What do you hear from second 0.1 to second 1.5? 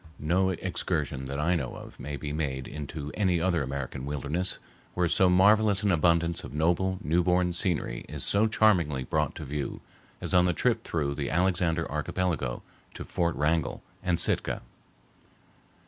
No excursion that